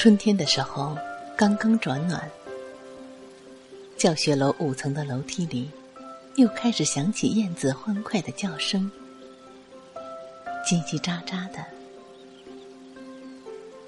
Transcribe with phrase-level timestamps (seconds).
[0.00, 0.96] 春天的时候，
[1.36, 2.26] 刚刚转暖，
[3.98, 5.70] 教学楼五层的楼梯里，
[6.36, 8.90] 又开始响起燕子欢快的叫声，
[10.66, 11.62] 叽叽喳喳的。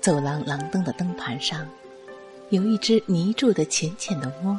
[0.02, 1.66] 走廊廊灯的灯盘上，
[2.50, 4.54] 有一只泥筑的浅浅的窝，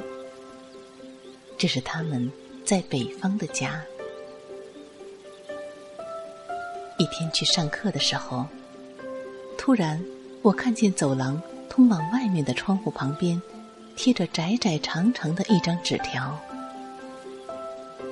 [1.55, 2.31] 这是他们
[2.65, 3.79] 在北方的家。
[6.97, 8.47] 一天去上课的时候，
[9.55, 10.03] 突然
[10.43, 13.41] 我看见走廊通往外面的窗户旁边
[13.95, 16.37] 贴着窄窄长长的一张纸条，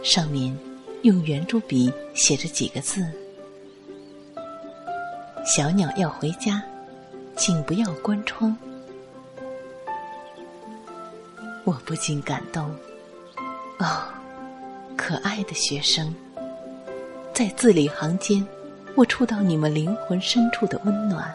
[0.01, 0.57] 上面
[1.01, 3.05] 用圆珠笔写着几个字
[5.45, 6.63] ：“小鸟要回家，
[7.35, 8.55] 请不要关窗。”
[11.65, 12.73] 我不禁感动，
[13.79, 14.03] 哦，
[14.95, 16.15] 可爱的学生，
[17.33, 18.47] 在字里行间。
[18.95, 21.33] 我触到你们灵魂深处的温暖，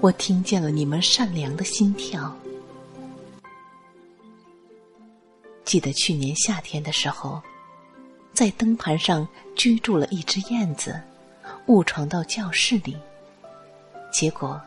[0.00, 2.34] 我听见了你们善良的心跳。
[5.64, 7.42] 记得去年夏天的时候，
[8.32, 11.00] 在灯盘上居住了一只燕子，
[11.66, 12.96] 误闯到教室里，
[14.12, 14.60] 结果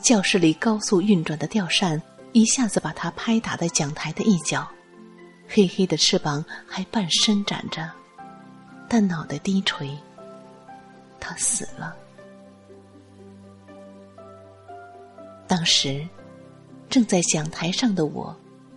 [0.00, 2.00] 教室里高速运转的吊扇
[2.32, 4.66] 一下子把它拍打在讲台的一角，
[5.46, 7.88] 黑黑的翅膀还半伸展着，
[8.88, 9.96] 但脑袋低垂。
[11.20, 11.94] 他死了。
[15.52, 16.08] 当时，
[16.88, 18.34] 正在讲台上的我，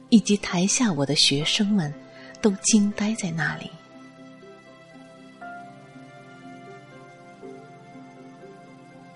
[0.10, 1.94] 以及台下我的学生们，
[2.42, 3.72] 都惊呆在那里。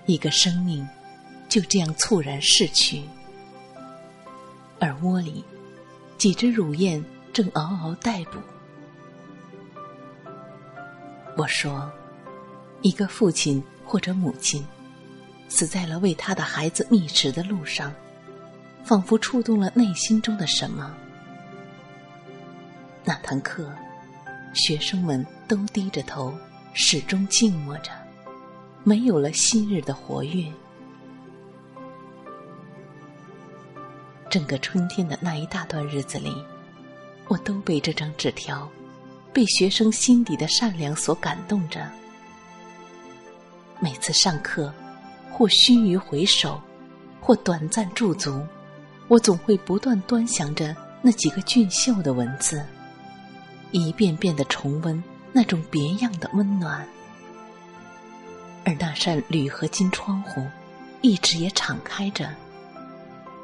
[0.06, 0.88] 一个生命
[1.50, 3.02] 就这样猝然逝去，
[4.80, 5.44] 耳窝里
[6.16, 8.38] 几只乳燕正嗷嗷待哺。
[11.36, 11.92] 我说。
[12.80, 14.66] 一个父亲或者母亲，
[15.50, 17.92] 死在了为他的孩子觅食的路上，
[18.84, 20.94] 仿佛触动了内心中的什么。
[23.04, 23.70] 那堂课，
[24.54, 26.32] 学生们都低着头，
[26.72, 27.90] 始终静默着，
[28.84, 30.50] 没有了昔日的活跃。
[34.30, 36.32] 整个春天的那一大段日子里，
[37.26, 38.70] 我都被这张纸条，
[39.32, 41.90] 被学生心底的善良所感动着。
[43.80, 44.72] 每次上课，
[45.30, 46.60] 或须臾回首，
[47.20, 48.46] 或短暂驻足，
[49.08, 52.64] 我总会不断端详着那几个俊秀的文字，
[53.70, 55.02] 一遍遍的重温
[55.32, 56.86] 那种别样的温暖。
[58.64, 60.46] 而那扇铝合金窗户，
[61.00, 62.28] 一直也敞开着，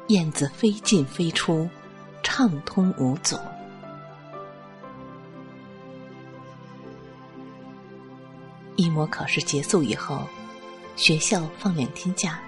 [0.09, 1.67] 燕子飞进飞出，
[2.21, 3.35] 畅通无阻。
[8.75, 10.27] 一模考试结束以后，
[10.97, 12.39] 学校放两天假，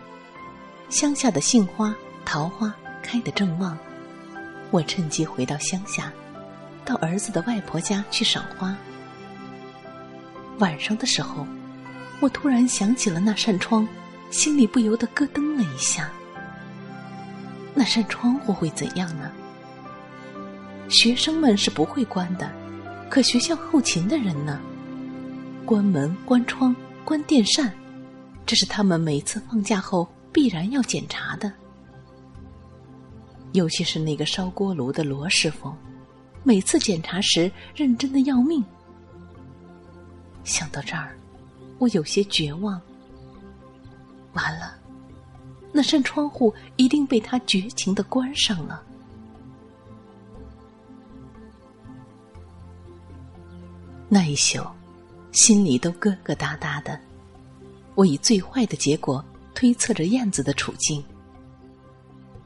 [0.89, 1.95] 乡下的杏花、
[2.25, 2.73] 桃花
[3.03, 3.77] 开得正旺。
[4.71, 6.11] 我趁机回到乡下，
[6.83, 8.75] 到儿子的外婆家去赏花。
[10.57, 11.45] 晚上的时候，
[12.19, 13.87] 我突然想起了那扇窗，
[14.31, 16.09] 心里不由得咯噔了一下。
[17.75, 19.31] 那扇窗户会怎样呢？
[20.89, 22.51] 学生们是不会关的，
[23.11, 24.59] 可学校后勤的人呢？
[25.67, 27.71] 关门、关窗、关电扇，
[28.49, 31.53] 这是他们每次放假后必然要检查的。
[33.51, 35.71] 尤其是那个烧锅炉的罗师傅，
[36.41, 38.65] 每次检查时认真的要命。
[40.43, 41.15] 想到这儿，
[41.77, 42.81] 我有些绝望。
[44.33, 44.75] 完了，
[45.71, 48.81] 那扇窗户一定被他绝情的关上了。
[54.07, 54.59] 那一宿。
[55.33, 56.99] 心里都疙疙瘩瘩的，
[57.99, 59.21] 我以最坏的结果
[59.53, 61.03] 推测着燕子的处境。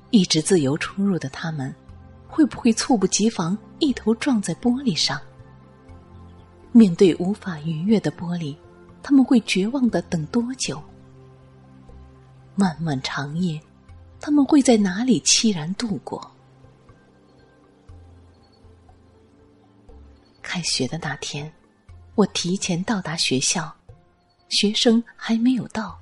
[0.10, 1.72] 一直自由出入的他们，
[2.28, 5.22] 会不会猝不及防一头撞在玻璃上？
[6.72, 8.58] 面对无法逾越的玻璃，
[9.04, 10.82] 他们会绝望的等多久？
[12.56, 13.62] 漫漫长夜，
[14.20, 16.32] 他们会在哪里凄然度过？
[20.42, 21.54] 开学的那天。
[22.16, 23.72] 我提前到达学校，
[24.54, 26.00] 学生还没有到，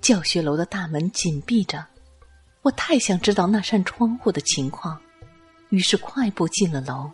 [0.00, 1.86] 教学楼的大门紧闭着。
[2.62, 5.00] 我太想知道那扇窗户的情况，
[5.70, 7.08] 于是快步进了楼。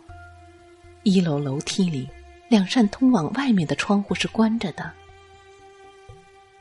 [1.03, 2.09] 一楼楼梯里，
[2.49, 4.83] 两扇通往外面的窗户是关着的；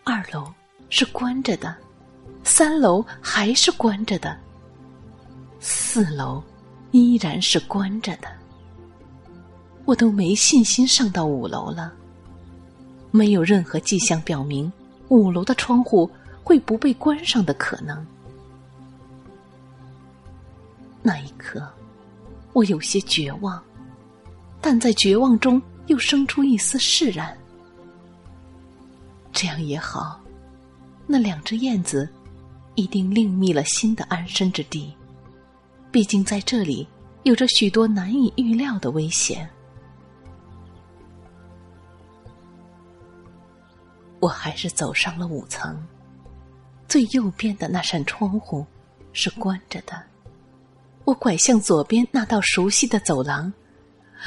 [0.05, 0.53] 二楼
[0.91, 1.75] 是关着的，
[2.45, 4.39] 三楼还是关着的，
[5.59, 6.43] 四楼
[6.91, 8.29] 依然是关着的。
[9.85, 11.93] 我都没信心上到五楼了。
[13.13, 14.73] 没有任何迹象表明
[15.09, 16.11] 五楼的窗户
[16.43, 18.05] 会不被关上的可能。
[21.03, 21.65] 那一刻，
[22.53, 23.63] 我有些绝望，
[24.61, 27.37] 但在绝望中又生出一丝释然。
[29.33, 30.21] 这样也好，
[31.07, 32.09] 那两只燕子
[32.75, 34.93] 一定另觅了新的安身之地。
[35.91, 36.87] 毕竟在这里
[37.25, 39.49] 有着许多难以预料的危险。
[44.23, 45.85] 我还是走上了五层，
[46.87, 48.65] 最右边的那扇窗户
[49.13, 50.01] 是关着的。
[51.03, 53.53] 我拐向左边那道熟悉的走廊，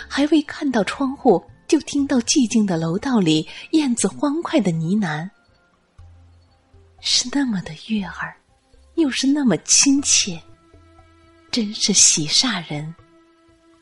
[0.09, 5.30] 还未看到窗户，就听到寂静的楼道里燕子欢快的呢喃，
[7.00, 8.36] 是那么的悦耳，
[8.95, 10.38] 又是那么亲切，
[11.51, 12.94] 真是喜煞人。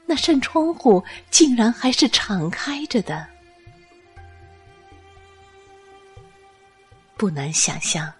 [0.06, 3.33] 那扇窗户竟然还是敞开着的。
[7.24, 8.12] 不难想象，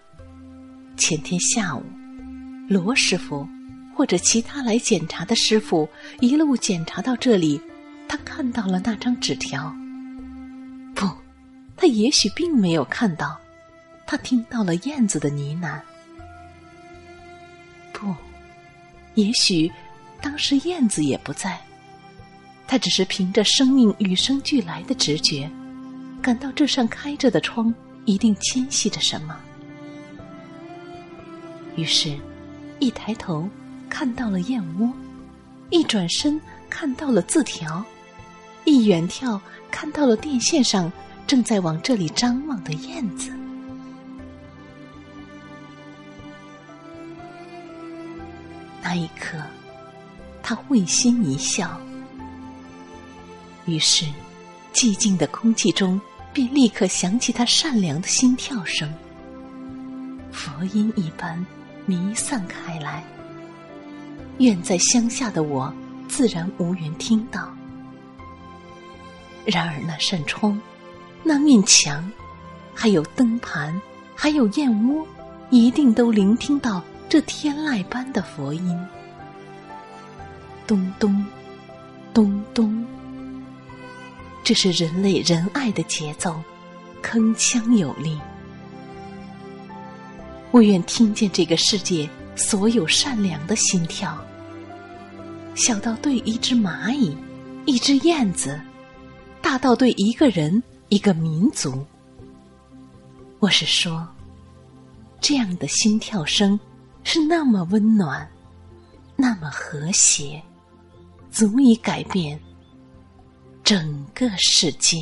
[0.96, 1.82] 前天下午，
[2.66, 3.46] 罗师傅
[3.94, 5.86] 或者其他来检查的师傅
[6.20, 7.60] 一路检查到这里，
[8.08, 9.70] 他看到了那张纸条。
[10.94, 11.06] 不，
[11.76, 13.38] 他也许并没有看到，
[14.06, 15.78] 他听到了燕子的呢喃。
[17.92, 18.14] 不，
[19.16, 19.70] 也许
[20.22, 21.60] 当时燕子也不在，
[22.66, 25.46] 他只是凭着生命与生俱来的直觉，
[26.22, 27.70] 感到这扇开着的窗。
[28.04, 29.36] 一定牵系着什么。
[31.76, 32.16] 于是，
[32.78, 33.48] 一抬头
[33.88, 34.92] 看到了燕窝，
[35.70, 36.40] 一转身
[36.70, 37.84] 看到了字条，
[38.64, 39.40] 一远眺
[39.70, 40.90] 看到了电线上
[41.26, 43.32] 正在往这里张望的燕子。
[48.82, 49.38] 那一刻，
[50.42, 51.80] 他会心一笑。
[53.64, 54.04] 于是，
[54.72, 56.00] 寂静的空气中。
[56.34, 58.92] 便立刻响起他善良的心跳声，
[60.32, 61.46] 佛音一般
[61.86, 63.04] 弥散开来。
[64.38, 65.72] 远在乡下的我，
[66.08, 67.48] 自然无缘听到。
[69.46, 70.60] 然而那扇窗、
[71.22, 72.10] 那面墙，
[72.74, 73.80] 还有灯盘，
[74.16, 75.06] 还有燕窝，
[75.50, 78.76] 一定都聆听到这天籁般的佛音。
[80.66, 81.24] 咚咚，
[82.12, 82.84] 咚咚。
[84.44, 86.38] 这是人类仁爱的节奏，
[87.02, 88.20] 铿锵有力。
[90.50, 94.22] 我愿听见这个世界所有善良的心跳，
[95.54, 97.16] 小到对一只蚂蚁、
[97.64, 98.60] 一只燕子，
[99.40, 101.82] 大到对一个人、一个民族。
[103.38, 104.06] 我是说，
[105.22, 106.60] 这样的心跳声
[107.02, 108.28] 是那么温暖，
[109.16, 110.42] 那么和谐，
[111.30, 112.38] 足以改变。
[113.64, 114.98] 整个世界。